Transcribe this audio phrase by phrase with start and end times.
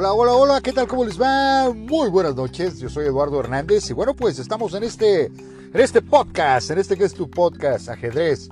[0.00, 0.86] Hola, hola, hola, ¿qué tal?
[0.86, 1.74] ¿Cómo les va?
[1.74, 6.02] Muy buenas noches, yo soy Eduardo Hernández y bueno, pues estamos en este, en este
[6.02, 8.48] podcast, en este que es tu podcast, ajedrez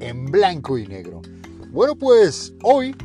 [0.00, 1.20] en blanco y negro.
[1.68, 2.96] Bueno, pues hoy,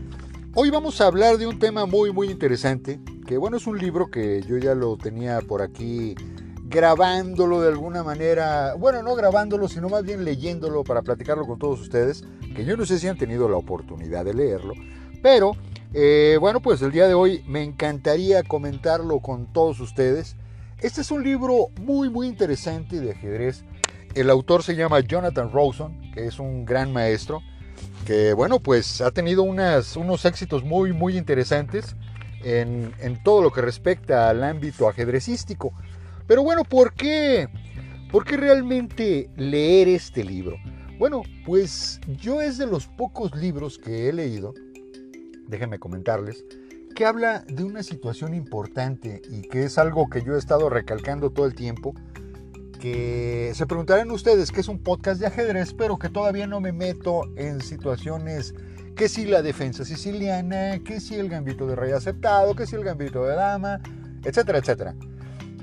[0.56, 2.98] hoy vamos a hablar de un tema muy, muy interesante,
[3.28, 6.16] que bueno, es un libro que yo ya lo tenía por aquí
[6.64, 11.82] grabándolo de alguna manera, bueno, no grabándolo, sino más bien leyéndolo para platicarlo con todos
[11.82, 12.24] ustedes,
[12.56, 14.76] que yo no sé si han tenido la oportunidad de leerlo,
[15.22, 15.58] pero
[15.94, 20.38] eh, bueno, pues el día de hoy me encantaría comentarlo con todos ustedes.
[20.80, 23.66] Este es un libro muy, muy interesante de ajedrez.
[24.16, 27.42] El autor se llama Jonathan Rawson, que es un gran maestro,
[28.06, 31.96] que bueno, pues ha tenido unos éxitos muy, muy interesantes
[32.44, 35.74] en, en todo lo que respecta al ámbito ajedrecístico.
[36.26, 37.50] Pero bueno, ¿por qué?
[38.12, 40.56] ¿Por qué realmente leer este libro?
[40.98, 44.54] Bueno, pues yo es de los pocos libros que he leído
[45.52, 46.46] déjenme comentarles,
[46.96, 51.30] que habla de una situación importante y que es algo que yo he estado recalcando
[51.30, 51.94] todo el tiempo,
[52.80, 56.72] que se preguntarán ustedes que es un podcast de ajedrez, pero que todavía no me
[56.72, 58.56] meto en situaciones
[58.96, 62.84] que si la defensa siciliana, que si el gambito de rey aceptado, que si el
[62.84, 63.80] gambito de dama,
[64.24, 64.96] etcétera, etcétera.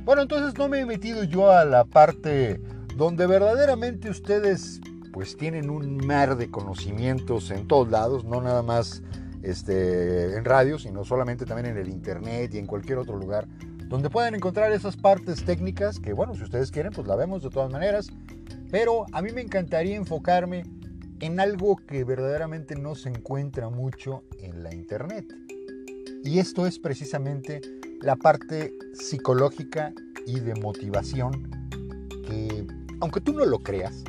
[0.05, 2.61] Bueno, entonces no me he metido yo a la parte
[2.97, 4.81] donde verdaderamente ustedes
[5.13, 9.03] pues tienen un mar de conocimientos en todos lados, no nada más
[9.43, 13.47] este, en radio, sino solamente también en el internet y en cualquier otro lugar
[13.89, 17.49] donde pueden encontrar esas partes técnicas que, bueno, si ustedes quieren, pues la vemos de
[17.49, 18.09] todas maneras.
[18.71, 20.65] Pero a mí me encantaría enfocarme
[21.21, 25.25] en algo que verdaderamente no se encuentra mucho en la internet.
[26.23, 27.63] Y esto es precisamente
[28.03, 29.93] la parte psicológica
[30.27, 31.51] y de motivación
[32.27, 32.67] que,
[33.01, 34.05] aunque tú no lo creas,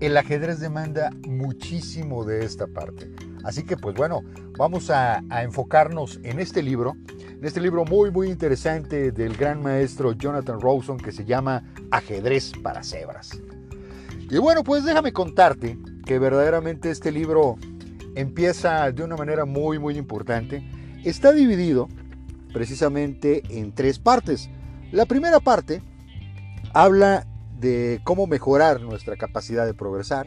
[0.00, 3.12] el ajedrez demanda muchísimo de esta parte.
[3.44, 4.22] Así que pues bueno,
[4.56, 10.12] vamos a, enfocarnos en este libro, en este libro muy muy interesante del gran maestro
[10.12, 13.38] Jonathan Rawson que se llama Ajedrez para cebras.
[14.30, 17.56] Y bueno, pues déjame contarte que verdaderamente este libro
[18.14, 20.66] empieza de una manera muy muy importante.
[21.04, 21.88] Está dividido
[22.54, 24.48] precisamente en tres partes.
[24.90, 25.82] La primera parte
[26.72, 27.26] habla
[27.60, 30.26] de cómo mejorar nuestra capacidad de progresar.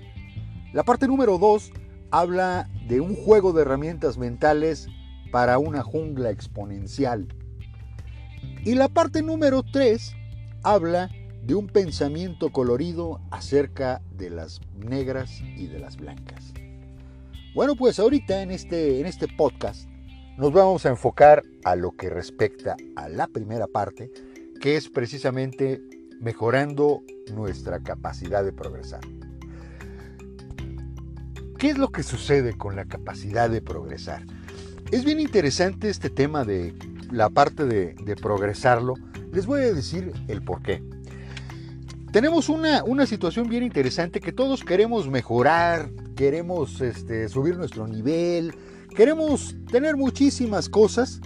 [0.74, 1.72] La parte número dos
[2.12, 4.88] habla de un juego de herramientas mentales
[5.32, 7.28] para una jungla exponencial.
[8.64, 10.14] Y la parte número 3
[10.64, 11.10] habla
[11.44, 16.54] de un pensamiento colorido acerca de las negras y de las blancas.
[17.56, 19.88] Bueno, pues ahorita en este, en este podcast
[20.38, 24.12] nos vamos a enfocar a lo que respecta a la primera parte,
[24.62, 25.82] que es precisamente
[26.20, 27.02] mejorando
[27.34, 29.02] nuestra capacidad de progresar.
[31.58, 34.24] ¿Qué es lo que sucede con la capacidad de progresar?
[34.92, 36.76] Es bien interesante este tema de
[37.12, 38.94] la parte de, progresarlo.
[39.34, 40.84] Les voy a decir el por qué.
[42.12, 48.54] Tenemos una, una, situación bien interesante que todos queremos mejorar, queremos este, subir nuestro nivel,
[48.96, 51.22] queremos tener muchísimas cosas,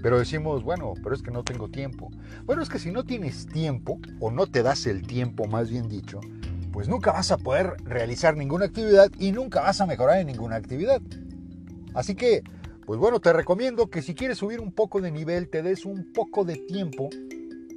[0.00, 2.08] pero decimos, bueno, pero es que no tengo tiempo.
[2.44, 5.88] Bueno, es que si no tienes tiempo, o no te das el tiempo, más bien
[5.88, 6.20] dicho,
[6.74, 10.56] pues nunca vas a poder realizar ninguna actividad y nunca vas a mejorar en ninguna
[10.56, 11.00] actividad.
[11.94, 12.42] Así que,
[12.84, 16.12] pues bueno, te recomiendo que si quieres subir un poco de nivel, te des un
[16.12, 17.10] poco de tiempo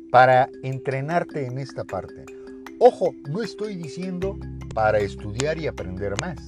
[0.09, 2.25] para entrenarte en esta parte.
[2.79, 4.35] Ojo, no estoy diciendo
[4.73, 6.39] para estudiar y aprender más.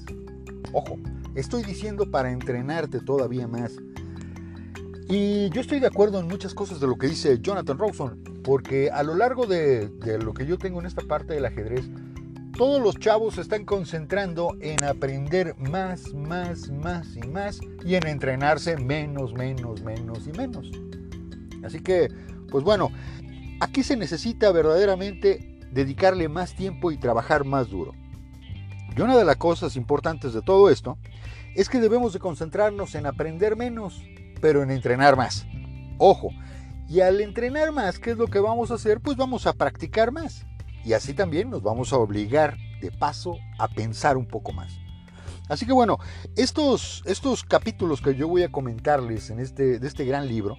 [0.73, 0.97] Ojo,
[1.35, 3.73] estoy diciendo para entrenarte todavía más.
[5.07, 8.89] Y yo estoy de acuerdo en muchas cosas de lo que dice Jonathan Rawson, porque
[8.89, 11.87] a lo largo de, de lo que yo tengo en esta parte del ajedrez,
[12.59, 18.05] todos los chavos se están concentrando en aprender más, más, más y más y en
[18.05, 20.69] entrenarse menos, menos, menos y menos.
[21.63, 22.09] Así que,
[22.51, 22.91] pues bueno,
[23.61, 27.93] aquí se necesita verdaderamente dedicarle más tiempo y trabajar más duro.
[28.93, 30.97] Y una de las cosas importantes de todo esto
[31.55, 34.03] es que debemos de concentrarnos en aprender menos,
[34.41, 35.47] pero en entrenar más.
[35.97, 36.31] Ojo,
[36.89, 38.99] y al entrenar más, ¿qué es lo que vamos a hacer?
[38.99, 40.45] Pues vamos a practicar más.
[40.89, 44.79] Y así también nos vamos a obligar de paso a pensar un poco más.
[45.47, 45.99] Así que bueno,
[46.35, 50.57] estos, estos capítulos que yo voy a comentarles en este, de este gran libro,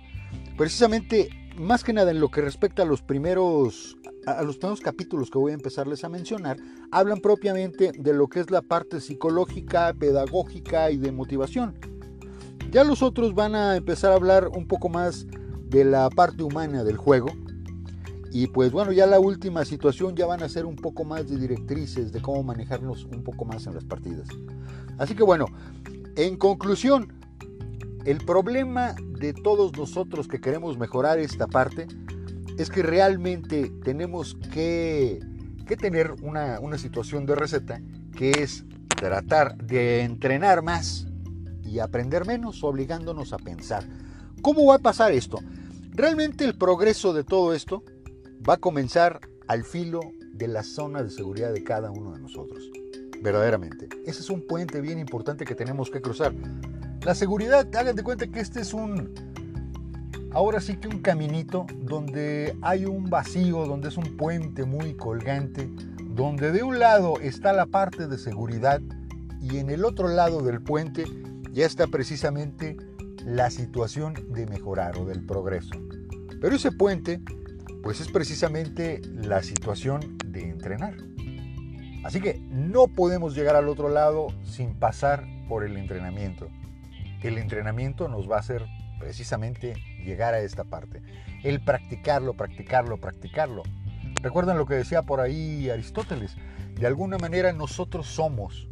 [0.57, 5.31] precisamente más que nada en lo que respecta a los primeros a los primeros capítulos
[5.33, 6.59] que voy a empezarles a mencionar,
[6.93, 11.75] hablan propiamente de lo que es la parte psicológica, pedagógica y de motivación.
[12.71, 15.27] Ya los otros van a empezar a hablar un poco más
[15.71, 17.31] de la parte humana del juego,
[18.33, 21.37] y pues bueno, ya la última situación ya van a ser un poco más de
[21.37, 24.29] directrices de cómo manejarnos un poco más en las partidas.
[24.99, 25.47] Así que bueno,
[26.17, 27.13] en conclusión,
[28.05, 31.89] el problema de todos nosotros que queremos mejorar esta parte
[32.57, 35.21] es que realmente tenemos que,
[35.81, 37.81] tener una, una situación de receta
[38.17, 38.65] que es
[38.97, 41.07] tratar de entrenar más
[41.65, 43.85] y aprender menos, obligándonos a pensar.
[44.43, 45.39] ¿Cómo va a pasar esto?
[45.93, 47.85] Realmente el progreso de todo esto
[48.49, 50.01] va a comenzar al filo
[50.33, 52.71] de la zona de seguridad de cada uno de nosotros.
[53.23, 53.89] Verdaderamente.
[54.07, 56.33] Ese es un puente bien importante que tenemos que cruzar.
[57.03, 59.13] La seguridad, hagan de cuenta que este es un,
[60.33, 65.71] ahora sí que un caminito donde hay un vacío, donde es un puente muy colgante,
[66.15, 68.81] donde de un lado está la parte de seguridad
[69.41, 71.05] y en el otro lado del puente
[71.53, 72.77] ya está precisamente
[73.25, 75.75] la situación de mejorar o del progreso.
[76.41, 77.21] Pero ese puente,
[77.83, 80.95] pues es precisamente la situación de entrenar.
[82.05, 86.49] Así que no podemos llegar al otro lado sin pasar por el entrenamiento.
[87.23, 88.67] El entrenamiento nos va a hacer
[88.99, 89.75] precisamente
[90.05, 91.03] llegar a esta parte.
[91.43, 93.63] El practicarlo, practicarlo, practicarlo.
[94.23, 96.37] Recuerdan lo que decía por ahí Aristóteles.
[96.75, 98.69] De alguna manera nosotros somos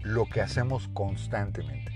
[0.00, 1.91] lo que hacemos constantemente.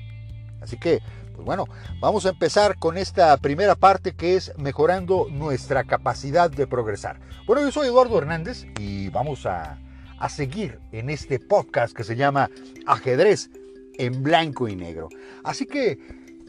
[0.60, 1.00] Así que
[1.36, 1.66] pues bueno,
[2.00, 7.20] vamos a empezar con esta primera parte que es mejorando nuestra capacidad de progresar.
[7.46, 9.78] Bueno, yo soy Eduardo Hernández y vamos a,
[10.18, 12.50] a seguir en este podcast que se llama
[12.86, 13.50] Ajedrez
[13.98, 15.10] en blanco y negro.
[15.44, 15.98] Así que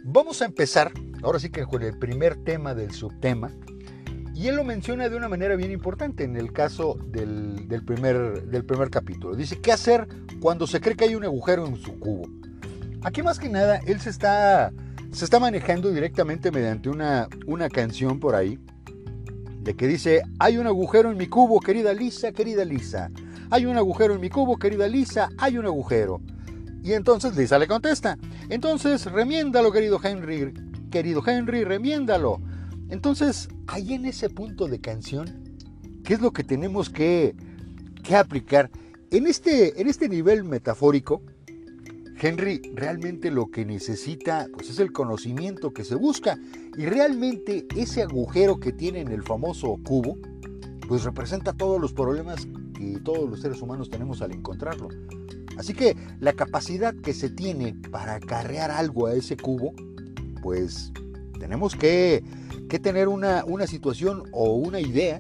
[0.06, 3.52] vamos a empezar, ahora sí que con el primer tema del subtema.
[4.34, 8.44] Y él lo menciona de una manera bien importante en el caso del, del, primer,
[8.44, 9.36] del primer capítulo.
[9.36, 10.08] Dice, ¿qué hacer
[10.40, 12.30] cuando se cree que hay un agujero en su cubo?
[13.04, 14.72] Aquí más que nada, él se está,
[15.12, 18.60] se está manejando directamente mediante una, una canción por ahí,
[19.62, 23.12] de que dice, hay un agujero en mi cubo, querida Lisa, querida Lisa.
[23.50, 26.22] Hay un agujero en mi cubo, querida Lisa, hay un agujero.
[26.84, 28.18] Y entonces Lisa le contesta,
[28.50, 30.54] entonces remiéndalo, querido Henry,
[30.90, 32.42] querido Henry, remiéndalo.
[32.90, 35.58] Entonces, ahí en ese punto de canción,
[36.04, 37.36] ¿qué es lo que tenemos que,
[38.04, 38.72] que aplicar?
[39.12, 41.22] En este, en este nivel metafórico,
[42.20, 46.38] Henry realmente lo que necesita pues es el conocimiento que se busca
[46.76, 50.18] y realmente ese agujero que tiene en el famoso cubo
[50.88, 54.88] pues representa todos los problemas que todos los seres humanos tenemos al encontrarlo.
[55.58, 59.74] Así que la capacidad que se tiene para acarrear algo a ese cubo
[60.42, 60.92] pues
[61.40, 62.24] tenemos que,
[62.82, 65.20] tener una, una situación o una idea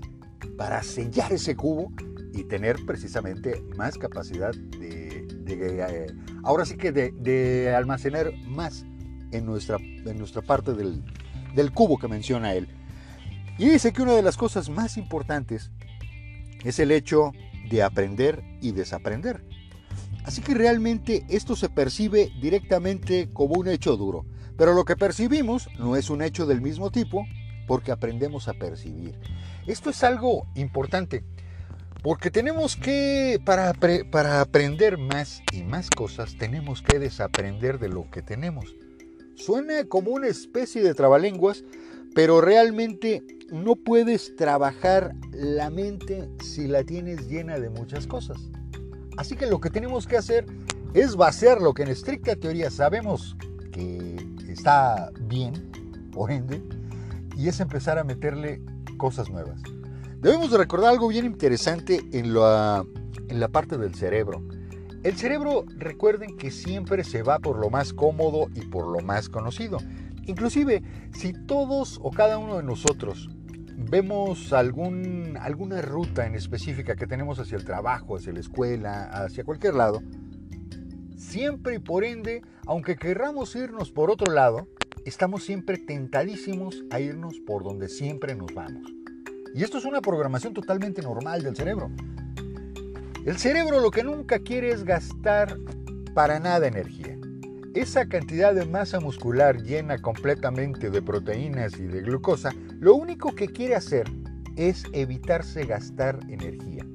[0.57, 1.91] para sellar ese cubo
[2.33, 4.96] y tener precisamente más capacidad de
[5.49, 6.07] eh,
[6.43, 8.85] ahora sí que de, almacenar más
[9.31, 11.03] en nuestra, en nuestra parte del,
[11.55, 12.67] del cubo que menciona él.
[13.57, 15.71] Y dice que una de las cosas más importantes
[16.63, 17.31] es el hecho
[17.69, 19.43] de aprender y desaprender.
[20.23, 24.25] Así que realmente esto se percibe directamente como un hecho duro,
[24.57, 27.25] pero lo que percibimos no es un hecho del mismo tipo
[27.65, 29.17] porque aprendemos a percibir.
[29.67, 31.23] Esto es algo importante
[32.07, 38.09] porque tenemos que, para, para aprender más y más cosas, tenemos que desaprender de lo
[38.09, 38.77] que tenemos.
[39.35, 41.65] Suena como una especie de trabalenguas,
[42.15, 48.37] pero realmente no puedes trabajar la mente si la tienes llena de muchas cosas.
[49.17, 50.45] Así que lo que tenemos que hacer
[50.93, 53.35] es vaciar lo que en estricta teoría sabemos
[53.73, 54.15] que
[54.47, 56.63] está bien, por ende,
[57.35, 58.61] y es empezar a meterle
[58.95, 59.59] cosas nuevas.
[60.19, 62.83] Debemos de recordar algo bien interesante en la,
[63.27, 64.41] en la parte del cerebro.
[65.03, 69.29] El cerebro, recuerden que siempre se va por lo más cómodo y por lo más
[69.29, 69.77] conocido.
[70.25, 70.81] Inclusive,
[71.13, 73.29] si todos o cada uno de nosotros
[73.77, 79.43] vemos algún, alguna ruta en específica que tenemos hacia el trabajo, hacia la escuela, hacia
[79.43, 80.01] cualquier lado,
[81.15, 84.67] siempre y por ende, aunque querramos irnos por otro lado,
[85.05, 88.96] estamos siempre tentadísimos a irnos por donde siempre nos vamos.
[89.53, 91.89] Y esto es una programación totalmente normal del cerebro.
[93.25, 95.57] El cerebro lo que nunca quiere es gastar
[96.13, 97.17] para nada energía.
[97.73, 103.47] Esa cantidad de masa muscular llena completamente de proteínas y de glucosa, lo único que
[103.47, 104.09] quiere hacer
[104.55, 106.85] es evitarse gastar energía.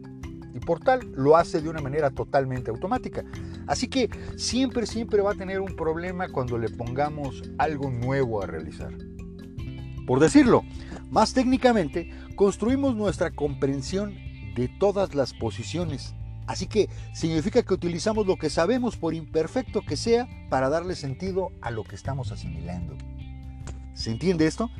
[0.54, 3.24] Y por tal lo hace de una manera totalmente automática.
[3.66, 8.46] Así que siempre, siempre va a tener un problema cuando le pongamos algo nuevo a
[8.46, 8.92] realizar.
[10.06, 10.64] Por decirlo,
[11.12, 14.14] más técnicamente, construimos nuestra comprensión
[14.56, 16.14] de todas las posiciones.
[16.46, 21.50] Así que significa que utilizamos lo que sabemos, por imperfecto que sea, para darle sentido
[21.60, 22.96] a lo que estamos asimilando.
[23.92, 24.70] ¿Se entiende esto?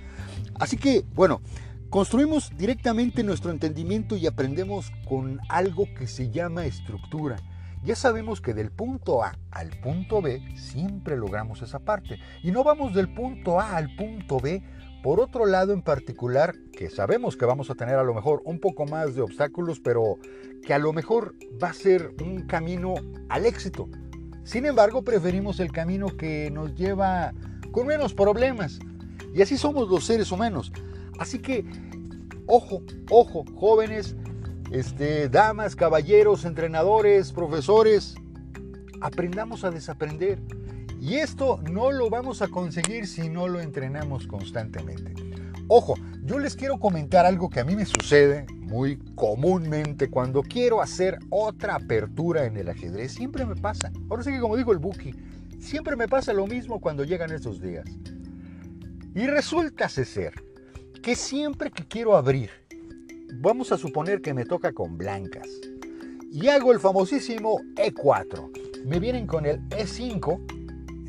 [0.59, 1.43] Así que, bueno,
[1.91, 7.37] construimos directamente nuestro entendimiento y aprendemos con algo que se llama estructura.
[7.85, 12.19] ya sabemos que del punto A al punto B siempre logramos esa parte.
[12.43, 14.63] Y no vamos del punto A al punto B
[15.03, 18.61] por otro lado en particular, que sabemos que vamos a tener a lo mejor un
[18.61, 20.19] poco más de obstáculos, pero
[20.65, 22.95] que a lo mejor va a ser un camino
[23.29, 23.89] al éxito.
[24.45, 27.33] Sin embargo, preferimos el camino que nos lleva
[27.73, 28.79] con menos problemas.
[29.35, 30.73] Y así somos los seres humanos.
[31.19, 31.65] Así que,
[32.47, 34.15] ojo, ojo, jóvenes,
[34.71, 38.15] este, damas, caballeros, entrenadores, profesores,
[39.01, 40.41] aprendamos a desaprender.
[41.03, 45.13] Y esto no lo vamos a conseguir si no lo entrenamos constantemente.
[45.67, 50.81] Ojo, yo les quiero comentar algo que a mí me sucede muy comúnmente cuando quiero
[50.81, 53.15] hacer otra apertura en el ajedrez.
[53.15, 53.91] Siempre me pasa.
[54.09, 55.13] Ahora sí que como dijo el Buki,
[55.59, 57.85] siempre me pasa lo mismo cuando llegan estos días.
[59.13, 60.35] Y resulta ser
[61.03, 62.51] que siempre que quiero abrir
[63.41, 65.49] vamos a suponer que me toca con blancas.
[66.31, 68.85] Y hago el famosísimo E4.
[68.85, 70.62] Me vienen con el E5.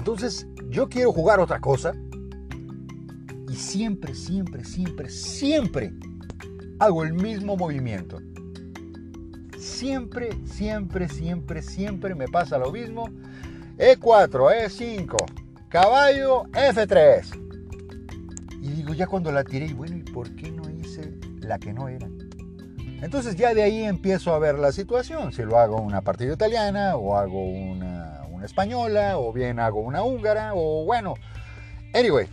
[0.03, 1.93] Entonces yo quiero jugar otra cosa.
[3.49, 5.93] Y siempre, siempre, siempre, siempre
[6.77, 8.19] hago el mismo movimiento.
[9.57, 13.05] Siempre, siempre, siempre, siempre me pasa lo mismo.
[13.77, 15.15] E4, E5,
[15.69, 18.59] caballo, F3.
[18.61, 21.87] Y digo, ya cuando la tiré, bueno, ¿y por qué no hice la que no
[21.87, 22.09] era?
[23.01, 26.97] Entonces ya de ahí empiezo a ver la situación, si lo hago una partida italiana
[26.97, 27.82] o hago una,
[28.43, 31.15] española o bien hago una húngara o bueno,
[31.93, 32.27] anyway,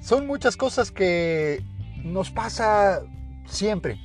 [0.00, 1.62] son muchas cosas que
[2.04, 3.02] nos pasa
[3.46, 4.00] siempre.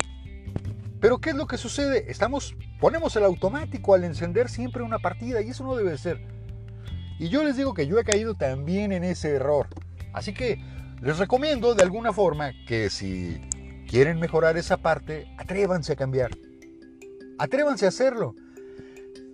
[1.00, 2.12] Pero ¿qué es lo que sucede?
[2.12, 6.22] Estamos, ponemos el automático al encender siempre una partida y eso no debe ser.
[7.20, 9.68] Y yo les digo que yo he caído también en ese error.
[10.14, 10.60] Así que
[11.02, 13.40] les recomiendo de alguna forma que si
[13.88, 16.32] quieren mejorar esa parte, atrévanse a cambiar.
[17.38, 18.36] Atrévanse a hacerlo.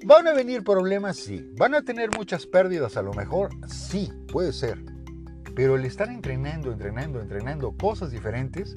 [0.06, 1.18] ¿Van a venir problemas?
[1.18, 1.52] Sí.
[1.58, 3.50] ¿Van a tener muchas pérdidas a lo mejor?
[3.68, 4.78] Sí, puede ser.
[5.56, 8.76] Pero el estar entrenando, entrenando, entrenando cosas diferentes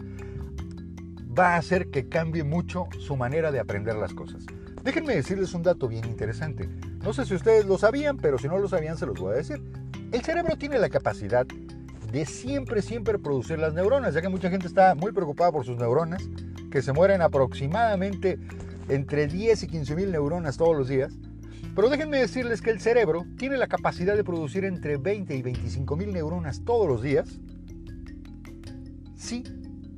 [1.39, 4.45] va a hacer que cambie mucho su manera de aprender las cosas.
[4.83, 6.69] Déjenme decirles un dato bien interesante.
[7.05, 9.37] No sé si ustedes lo sabían, pero si no lo sabían se los voy a
[9.37, 9.62] decir.
[10.12, 11.47] El cerebro tiene la capacidad
[12.11, 15.77] de siempre, siempre producir las neuronas, ya que mucha gente está muy preocupada por sus
[15.77, 16.23] neuronas,
[16.71, 18.39] que se mueren aproximadamente
[18.89, 21.13] entre 10 y 15 mil neuronas todos los días.
[21.75, 25.97] Pero déjenme decirles que el cerebro tiene la capacidad de producir entre 20 y 25
[25.97, 27.41] mil neuronas todos los días
[29.17, 29.45] si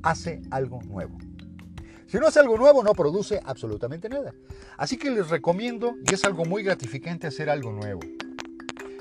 [0.03, 1.17] hace algo nuevo.
[2.07, 4.35] Si no hace algo nuevo, no produce absolutamente nada.
[4.77, 8.01] Así que les recomiendo, y es algo muy gratificante, hacer algo nuevo.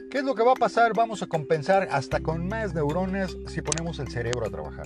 [0.10, 0.94] ¿Qué es lo que va a pasar?
[0.96, 4.86] Vamos a compensar hasta con más neuronas si ponemos el cerebro a trabajar.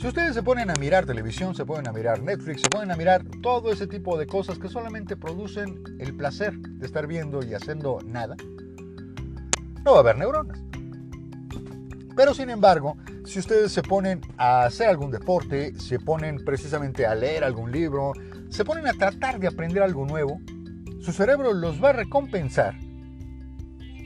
[0.00, 2.96] Si ustedes se ponen a mirar televisión, se ponen a mirar Netflix, se ponen a
[2.96, 7.52] mirar todo ese tipo de cosas que solamente producen el placer de estar viendo y
[7.52, 8.34] haciendo nada,
[9.84, 10.58] no va a haber neuronas.
[12.16, 17.14] Pero sin embargo, si ustedes se ponen a hacer algún deporte, se ponen precisamente a
[17.14, 18.14] leer algún libro,
[18.48, 20.40] se ponen a tratar de aprender algo nuevo,
[21.00, 22.74] su cerebro los va a recompensar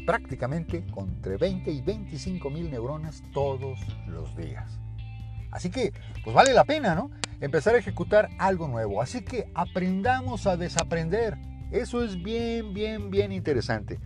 [0.04, 4.83] prácticamente entre 20 y 25 mil neuronas todos los días.
[5.54, 5.92] Así que,
[6.24, 7.12] pues vale la pena, ¿no?
[7.40, 9.00] Empezar a ejecutar algo nuevo.
[9.00, 11.38] Así que aprendamos a desaprender.
[11.70, 14.00] Eso es bien, bien, bien interesante.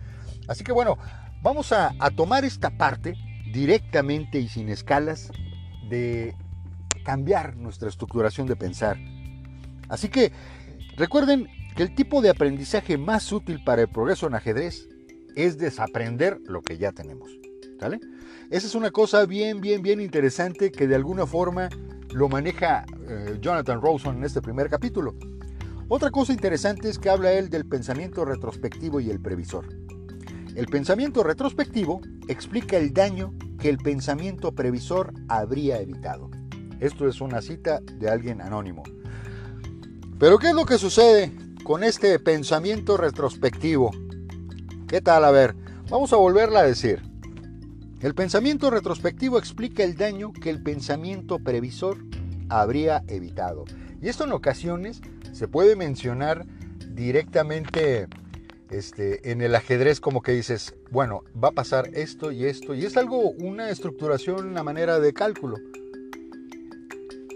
[0.47, 0.99] Así que bueno,
[1.41, 3.15] vamos a, tomar esta parte
[3.51, 5.31] directamente y sin escalas
[5.89, 6.35] de
[7.03, 8.97] cambiar nuestra estructuración de pensar.
[9.89, 10.31] Así que
[10.97, 14.87] recuerden que el tipo de aprendizaje más útil para el progreso en ajedrez
[15.35, 17.31] es desaprender lo que ya tenemos.
[17.79, 17.99] ¿Sale?
[18.49, 21.69] Esa es una cosa bien, bien, bien interesante que de alguna forma
[22.11, 25.13] lo maneja eh, Jonathan Rawson en este primer capítulo.
[25.87, 29.67] Otra cosa interesante es que habla él del pensamiento retrospectivo y el previsor.
[30.55, 36.31] El pensamiento retrospectivo explica el daño que el pensamiento previsor habría evitado.
[36.79, 38.81] Esto es una cita de alguien anónimo.
[40.17, 41.31] Pero ¿qué es lo que sucede
[41.63, 43.91] con este pensamiento retrospectivo?
[44.87, 45.23] ¿Qué tal?
[45.23, 45.55] A ver,
[45.87, 47.08] vamos a volverla a decir.
[48.01, 51.97] El pensamiento retrospectivo explica el daño que el pensamiento previsor
[52.47, 53.65] habría evitado.
[54.01, 55.01] Y esto en ocasiones
[55.33, 56.45] se puede mencionar
[56.87, 58.07] directamente
[58.69, 62.85] este, en el ajedrez como que dices, bueno, va a pasar esto y esto, y
[62.85, 65.57] es algo, una estructuración, una manera de cálculo.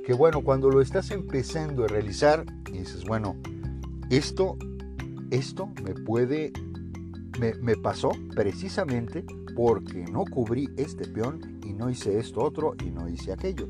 [0.05, 3.35] Que bueno, cuando lo estás empezando a realizar, dices, bueno,
[4.09, 4.57] esto,
[5.29, 6.53] esto me puede
[7.39, 9.25] me, pasó precisamente
[9.55, 13.67] porque no cubrí este peón y no hice esto otro y no hice aquello.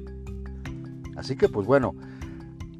[1.16, 1.94] Así que pues bueno,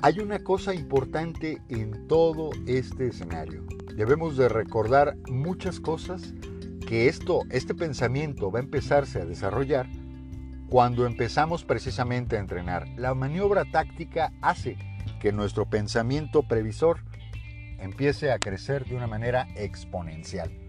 [0.02, 3.64] hay una cosa importante en todo este escenario.
[3.96, 6.34] debemos de recordar muchas cosas
[6.88, 9.88] que esto, este pensamiento va a empezarse a desarrollar
[10.70, 12.88] cuando empezamos precisamente a entrenar.
[12.98, 14.78] La maniobra táctica hace
[15.22, 17.00] que nuestro pensamiento previsor
[17.80, 20.62] empiece a crecer de una manera exponencial.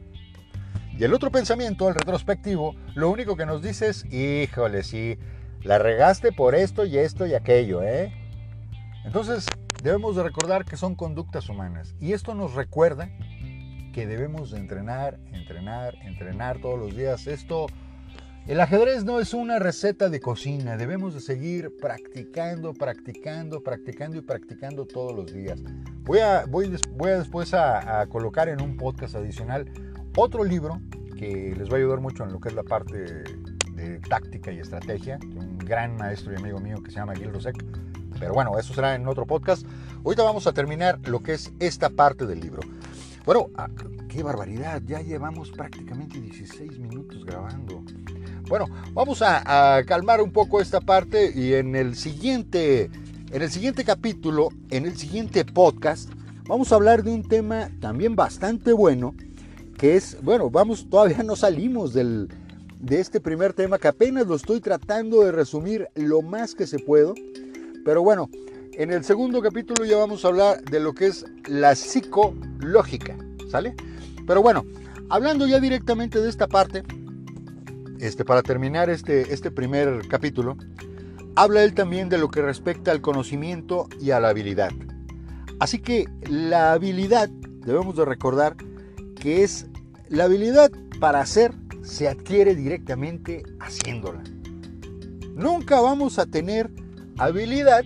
[0.96, 5.18] Y el otro pensamiento, el retrospectivo, lo único que nos dice es, híjole, sí,
[5.62, 8.12] la regaste por esto y esto y aquello, ¿eh?
[9.04, 9.46] Entonces,
[9.82, 11.96] debemos de recordar que son conductas humanas.
[12.00, 13.10] Y esto nos recuerda
[13.92, 17.26] que debemos de entrenar, entrenar, entrenar todos los días.
[17.26, 17.66] Esto,
[18.46, 20.76] el ajedrez no es una receta de cocina.
[20.76, 25.60] Debemos de seguir practicando, practicando, practicando y practicando todos los días.
[26.02, 29.66] Voy a, voy, voy a después a, a colocar en un podcast adicional
[30.16, 30.80] otro libro
[31.18, 33.24] que les va a ayudar mucho en lo que es la parte
[33.74, 37.32] de táctica y estrategia, de un gran maestro y amigo mío que se llama Gil
[37.32, 37.64] Rosek.
[38.18, 39.66] Pero bueno, eso será en otro podcast.
[40.04, 42.62] Ahorita vamos a terminar lo que es esta parte del libro.
[43.24, 43.68] Bueno, ah,
[44.08, 47.82] qué barbaridad, ya llevamos prácticamente 16 minutos grabando.
[48.48, 52.90] Bueno, vamos a, a, calmar un poco esta parte y en el siguiente,
[53.32, 56.10] en el siguiente capítulo, en el siguiente podcast,
[56.46, 59.14] vamos a hablar de un tema también bastante bueno
[59.78, 62.28] que es, bueno, vamos, todavía no salimos del,
[62.80, 66.78] de este primer tema que apenas lo estoy tratando de resumir lo más que se
[66.78, 67.14] puedo.
[67.84, 68.28] Pero bueno,
[68.72, 73.16] en el segundo capítulo ya vamos a hablar de lo que es la psicológica,
[73.50, 73.74] ¿sale?
[74.26, 74.64] Pero bueno,
[75.08, 76.82] hablando ya directamente de esta parte,
[78.00, 80.56] este, para terminar este, este primer capítulo,
[81.36, 84.70] habla él también de lo que respecta al conocimiento y a la habilidad.
[85.58, 87.28] Así que la habilidad,
[87.64, 88.56] debemos de recordar,
[89.24, 89.66] que es
[90.10, 91.52] la habilidad para hacer
[91.82, 94.22] se adquiere directamente haciéndola.
[95.34, 96.68] Nunca vamos a tener
[97.16, 97.84] habilidad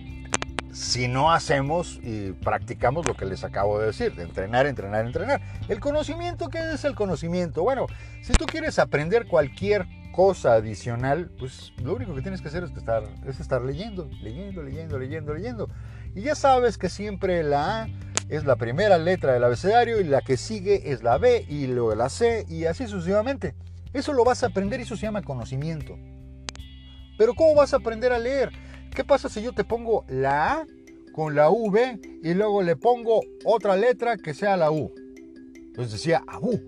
[0.73, 5.41] si no hacemos y practicamos lo que les acabo de decir, de entrenar, entrenar, entrenar.
[5.69, 7.63] El conocimiento, ¿qué es el conocimiento?
[7.63, 7.85] Bueno,
[8.21, 12.71] si tú quieres aprender cualquier cosa adicional, pues lo único que tienes que hacer es
[12.75, 15.69] estar, es estar leyendo, leyendo, leyendo, leyendo, leyendo.
[16.13, 17.87] Y ya sabes que siempre la
[18.29, 21.95] es la primera letra del abecedario y la que sigue es la B y luego
[21.95, 23.55] la C y así sucesivamente.
[23.91, 25.97] Eso lo vas a aprender y eso se llama conocimiento.
[27.17, 28.51] Pero ¿cómo vas a aprender a leer?
[28.95, 30.65] ¿Qué pasa si yo te pongo la A
[31.11, 34.93] con la V y luego le pongo otra letra que sea la U?
[35.55, 36.59] Entonces decía AU.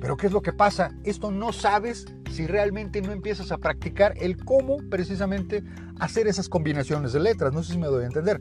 [0.00, 0.90] Pero ¿qué es lo que pasa?
[1.04, 5.62] Esto no sabes si realmente no empiezas a practicar el cómo precisamente
[6.00, 7.52] hacer esas combinaciones de letras.
[7.52, 8.40] No sé si me doy a entender.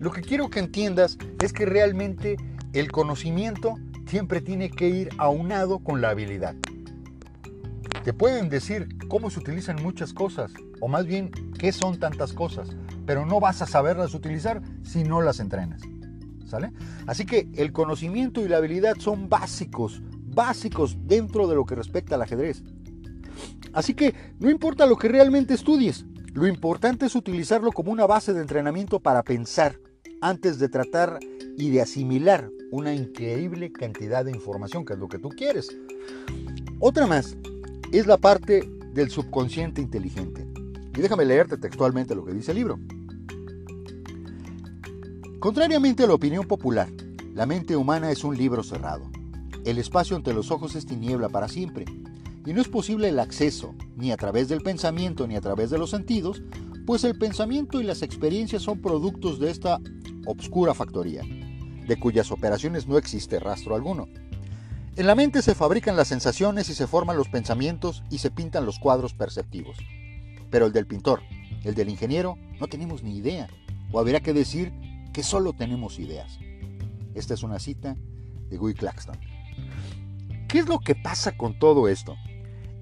[0.00, 2.36] Lo que quiero que entiendas es que realmente
[2.72, 3.74] el conocimiento
[4.06, 6.56] siempre tiene que ir aunado con la habilidad.
[8.02, 12.70] Te pueden decir cómo se utilizan muchas cosas, o más bien qué son tantas cosas,
[13.04, 15.82] pero no vas a saberlas utilizar si no las entrenas.
[17.06, 20.02] Así que el conocimiento y la habilidad son básicos,
[20.34, 22.64] básicos dentro de lo que respecta al ajedrez.
[23.74, 28.32] Así que no importa lo que realmente estudies, lo importante es utilizarlo como una base
[28.32, 29.78] de entrenamiento para pensar,
[30.20, 31.18] antes de tratar
[31.56, 35.68] y de asimilar una increíble cantidad de información, que es lo que tú quieres.
[36.78, 37.36] Otra más
[37.92, 40.46] es la parte del subconsciente inteligente.
[40.96, 42.78] Y déjame leerte textualmente lo que dice el libro.
[45.38, 46.88] Contrariamente a la opinión popular,
[47.34, 49.10] la mente humana es un libro cerrado.
[49.64, 51.84] El espacio entre los ojos es tiniebla para siempre,
[52.46, 55.78] y no es posible el acceso, ni a través del pensamiento ni a través de
[55.78, 56.42] los sentidos,
[56.86, 59.80] pues el pensamiento y las experiencias son productos de esta
[60.26, 64.08] obscura factoría, de cuyas operaciones no existe rastro alguno.
[64.96, 68.66] En la mente se fabrican las sensaciones y se forman los pensamientos y se pintan
[68.66, 69.76] los cuadros perceptivos.
[70.50, 71.22] Pero el del pintor,
[71.64, 73.48] el del ingeniero, no tenemos ni idea,
[73.92, 74.72] o habría que decir
[75.12, 76.38] que solo tenemos ideas.
[77.14, 77.96] Esta es una cita
[78.48, 79.18] de Guy Claxton.
[80.48, 82.16] ¿Qué es lo que pasa con todo esto?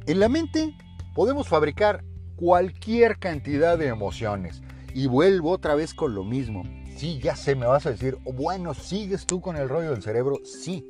[0.07, 0.75] En la mente
[1.15, 2.03] podemos fabricar
[2.37, 4.63] cualquier cantidad de emociones.
[4.95, 6.63] Y vuelvo otra vez con lo mismo.
[6.99, 10.41] Sí, ya sé, me vas a decir, bueno, ¿sigues tú con el rollo del cerebro?
[10.43, 10.85] Sí.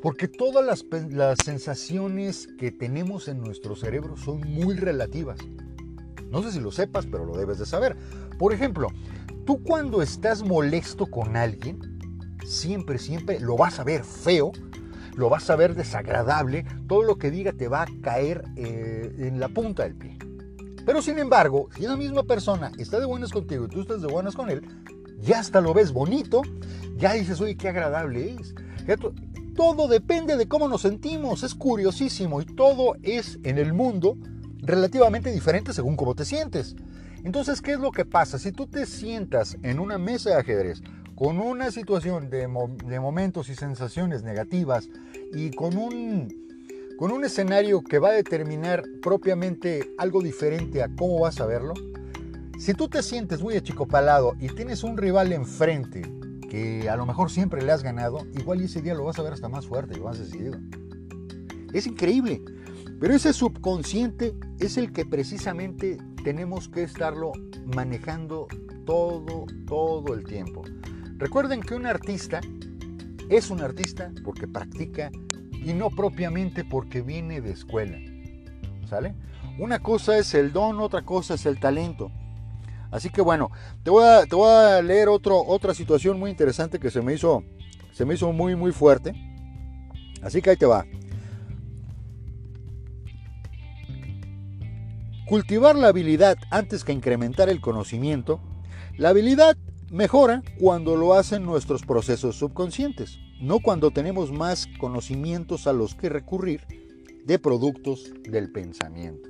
[0.00, 5.40] Porque todas las, las sensaciones que tenemos en nuestro cerebro son muy relativas.
[6.30, 7.96] No sé si lo sepas, pero lo debes de saber.
[8.38, 8.86] Por ejemplo,
[9.44, 11.80] tú cuando estás molesto con alguien,
[12.46, 14.52] siempre, siempre lo vas a ver feo,
[15.16, 19.40] lo vas a ver desagradable, todo lo que diga te va a caer eh, en
[19.40, 20.16] la punta del pie.
[20.84, 24.08] Pero sin embargo, si una misma persona está de buenas contigo y tú estás de
[24.08, 24.62] buenas con él,
[25.20, 26.42] ya hasta lo ves bonito,
[26.96, 28.54] ya dices, oye, qué agradable es.
[29.54, 34.16] Todo depende de cómo nos sentimos, es curiosísimo y todo es en el mundo
[34.62, 36.74] relativamente diferente según cómo te sientes.
[37.24, 38.38] Entonces, ¿qué es lo que pasa?
[38.38, 40.82] Si tú te sientas en una mesa de ajedrez
[41.14, 44.88] con una situación de, momentos y sensaciones negativas
[45.32, 46.41] y con un,
[47.02, 51.74] con un escenario que va a determinar propiamente algo diferente a cómo vas a verlo,
[52.60, 56.02] si tú te sientes muy achicopalado y tienes un rival enfrente
[56.48, 59.32] que a lo mejor siempre le has ganado, igual ese día lo vas a ver
[59.32, 60.60] hasta más fuerte y más decidido.
[61.72, 62.40] Es increíble,
[63.00, 67.32] pero ese subconsciente es el que precisamente tenemos que estarlo
[67.74, 68.46] manejando
[68.86, 70.62] todo, todo el tiempo.
[71.16, 72.40] Recuerden que un artista
[73.28, 75.10] es un artista porque practica
[75.64, 77.98] y no propiamente porque viene de escuela.
[78.88, 79.14] ¿Sale?
[79.58, 82.10] Una cosa es el don, otra cosa es el talento.
[82.90, 83.50] Así que bueno,
[83.82, 87.42] te voy a, te voy a leer otra situación muy interesante que se me, hizo,
[87.92, 89.14] se me hizo muy, muy fuerte.
[90.22, 90.84] Así que ahí te va.
[95.26, 98.40] Cultivar la habilidad antes que incrementar el conocimiento.
[98.98, 99.56] La habilidad
[99.92, 106.08] Mejora cuando lo hacen nuestros procesos subconscientes, no cuando tenemos más conocimientos a los que
[106.08, 106.60] recurrir
[107.26, 109.28] de productos del pensamiento.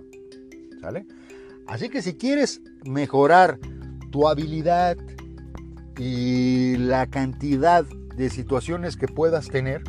[0.82, 1.06] ¿Sale?
[1.66, 3.58] Así que si quieres mejorar
[4.10, 4.98] tu habilidad
[5.98, 9.82] y la cantidad de situaciones que puedas tener,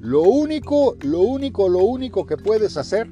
[0.00, 3.08] lo único, lo único, lo único que puedes hacer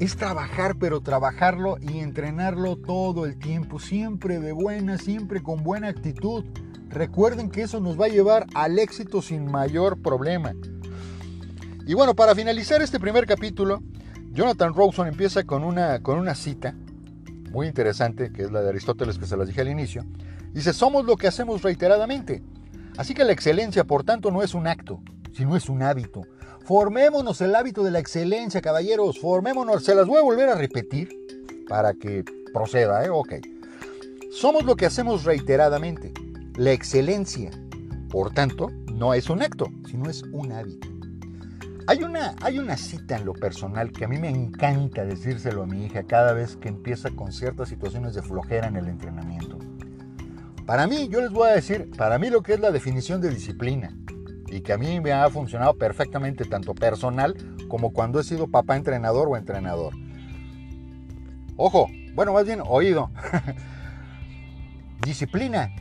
[0.00, 5.88] es trabajar, pero trabajarlo y entrenarlo todo el tiempo, siempre de buena, siempre con buena
[5.88, 6.44] actitud.
[6.94, 10.54] Recuerden que eso nos va a llevar al éxito sin mayor problema.
[11.88, 13.82] Y bueno, para finalizar este primer capítulo,
[14.30, 16.76] Jonathan Rawson empieza con una, con una cita
[17.50, 20.04] muy interesante, que es la de Aristóteles que se las dije al inicio.
[20.52, 22.44] Dice, somos lo que hacemos reiteradamente.
[22.96, 25.00] Así que la excelencia, por tanto, no es un acto,
[25.32, 26.22] sino es un hábito.
[26.64, 29.18] Formémonos el hábito de la excelencia, caballeros.
[29.18, 29.84] Formémonos.
[29.84, 31.08] Se las voy a volver a repetir
[31.68, 33.10] para que proceda, ¿eh?
[33.10, 33.34] Ok.
[34.30, 36.12] Somos lo que hacemos reiteradamente.
[36.56, 37.50] La excelencia,
[38.10, 40.86] por tanto, no es un acto, sino es un hábito.
[41.88, 45.66] Hay una, hay una cita en lo personal que a mí me encanta decírselo a
[45.66, 49.58] mi hija cada vez que empieza con ciertas situaciones de flojera en el entrenamiento.
[50.64, 53.30] Para mí, yo les voy a decir, para mí lo que es la definición de
[53.30, 53.92] disciplina
[54.46, 57.34] y que a mí me ha funcionado perfectamente tanto personal
[57.66, 59.92] como cuando he sido papá entrenador o entrenador.
[61.56, 63.10] Ojo, bueno, más bien oído.
[65.04, 65.74] Disciplina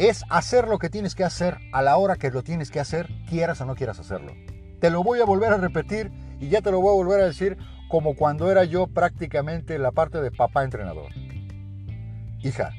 [0.00, 3.10] es hacer lo que tienes que hacer a la hora que lo tienes que hacer,
[3.28, 4.32] quieras o no quieras hacerlo.
[4.80, 6.10] Te lo voy a volver a repetir
[6.40, 7.58] y ya te lo voy a volver a decir
[7.90, 11.12] como cuando era yo prácticamente la parte de papá entrenador.
[12.38, 12.72] Hija,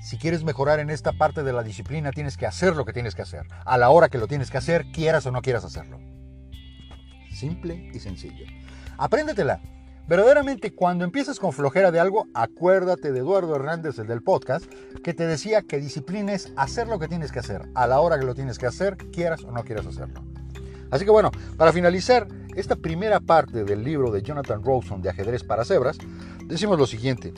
[0.00, 3.16] si quieres mejorar en esta parte de la disciplina, tienes que hacer lo que tienes
[3.16, 5.98] que hacer, a la hora que lo tienes que hacer, quieras o no quieras hacerlo.
[7.32, 8.46] Simple y sencillo.
[8.98, 9.60] Apréndetela.
[10.08, 14.64] Verdaderamente, cuando empiezas con flojera de algo, acuérdate de Eduardo Hernández, el del podcast,
[15.02, 18.16] que te decía que disciplina es hacer lo que tienes que hacer, a la hora
[18.16, 20.22] que lo tienes que hacer, quieras o no quieras hacerlo.
[20.92, 25.42] Así que bueno, para finalizar esta primera parte del libro de Jonathan Rawson de ajedrez
[25.42, 25.98] para cebras,
[26.44, 27.34] decimos lo siguiente.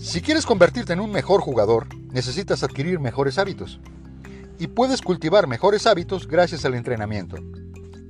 [0.00, 3.80] Si quieres convertirte en un mejor jugador, necesitas adquirir mejores hábitos.
[4.58, 7.36] Y puedes cultivar mejores hábitos gracias al entrenamiento.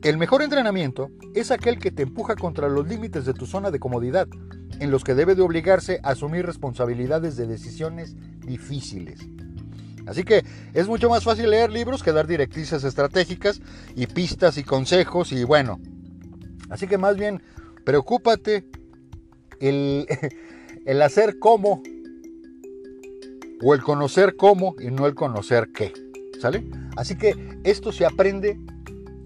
[0.02, 3.80] El mejor entrenamiento es aquel que te empuja contra los límites de tu zona de
[3.80, 4.28] comodidad,
[4.78, 9.18] en los que debe de obligarse a asumir responsabilidades de decisiones difíciles.
[10.06, 13.60] Así que es mucho más fácil leer libros que dar directrices estratégicas
[13.96, 15.80] y pistas y consejos y bueno.
[16.70, 17.42] Así que más bien,
[17.84, 18.66] preocúpate
[19.60, 20.06] el,
[21.02, 21.82] hacer cómo
[23.62, 25.92] o el conocer cómo y no el conocer qué.
[26.40, 26.64] ¿Sale?
[26.96, 28.60] Así que esto se aprende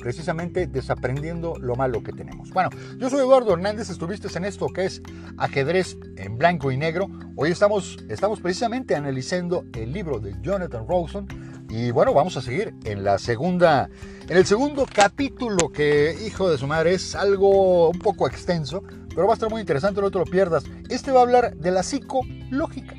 [0.02, 2.50] precisamente desaprendiendo lo malo que tenemos.
[2.50, 5.00] Bueno, yo soy Eduardo Hernández, estuviste en esto que es
[5.38, 7.08] ajedrez en blanco y negro.
[7.36, 11.28] Hoy estamos, estamos precisamente analizando el libro de Jonathan Rawson
[11.70, 13.88] y bueno, vamos a seguir en la segunda,
[14.28, 19.26] en el segundo capítulo que, hijo de su madre, es algo un poco extenso, pero
[19.26, 20.64] va a estar muy interesante, no te lo pierdas.
[20.90, 22.96] Este va a hablar de la psicológica.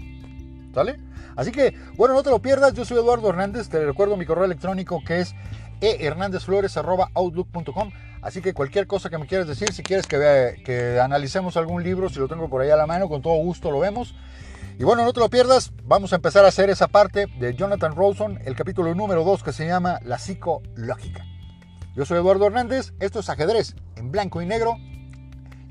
[0.74, 0.98] ¿Sale?
[1.36, 2.74] Así que, bueno, no te lo pierdas.
[2.74, 3.70] Yo soy Eduardo Hernández.
[3.70, 5.36] Te recuerdo mi correo electrónico que es
[5.84, 7.92] ehernandezflores.outlook.com.
[8.22, 12.10] Así que cualquier cosa que me quieras decir, si quieres que, que analicemos algún libro,
[12.10, 14.16] si lo tengo por ahí a la mano, con todo gusto lo vemos.
[14.80, 17.96] Y bueno, no te lo pierdas, vamos a empezar a hacer esa parte de Jonathan
[17.96, 21.26] Rawson, el capítulo número 2 que se llama La psicológica.
[21.96, 24.78] Yo soy Eduardo Hernández, esto es ajedrez en blanco y negro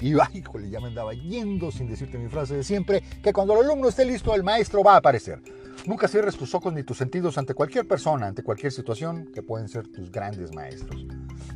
[0.03, 3.65] y ay, ya me andaba yendo sin decirte mi frase de siempre, que cuando el
[3.65, 5.41] alumno esté listo, el maestro va a aparecer.
[5.87, 9.69] Nunca cierres tus ojos ni tus sentidos ante cualquier persona, ante cualquier situación que pueden
[9.69, 11.07] ser tus grandes maestros.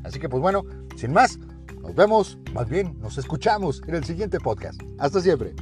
[0.02, 0.64] Así que pues bueno,
[0.96, 1.38] sin más,
[1.80, 4.80] nos vemos, más bien nos escuchamos en el siguiente podcast.
[4.98, 5.54] Hasta siempre.